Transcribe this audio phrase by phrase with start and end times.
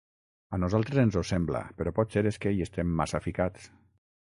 [0.57, 3.75] A nosaltres ens ho sembla, però potser és que hi estem massa ficats.